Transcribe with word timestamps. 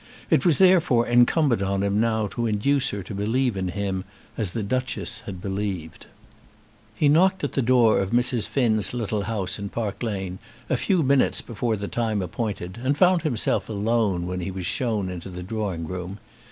It 0.31 0.47
was 0.47 0.57
therefore 0.57 1.05
incumbent 1.05 1.61
on 1.61 1.83
him 1.83 1.99
now 2.01 2.25
to 2.29 2.47
induce 2.47 2.89
her 2.89 3.03
to 3.03 3.13
believe 3.13 3.55
in 3.55 3.67
him 3.67 4.03
as 4.35 4.49
the 4.49 4.63
Duchess 4.63 5.19
had 5.27 5.39
believed. 5.39 6.07
He 6.95 7.07
knocked 7.07 7.43
at 7.43 7.51
the 7.53 7.61
door 7.61 7.99
of 7.99 8.09
Mrs. 8.09 8.47
Finn's 8.47 8.95
little 8.95 9.25
house 9.25 9.59
in 9.59 9.69
Park 9.69 10.01
Lane 10.01 10.39
a 10.71 10.75
few 10.75 11.03
minutes 11.03 11.43
before 11.43 11.75
the 11.75 11.87
time 11.87 12.23
appointed, 12.23 12.79
and 12.81 12.97
found 12.97 13.21
himself 13.21 13.69
alone 13.69 14.25
when 14.25 14.39
he 14.39 14.49
was 14.49 14.65
shown 14.65 15.07
into 15.07 15.29
the 15.29 15.43
drawing 15.43 15.85
room. 15.87 16.17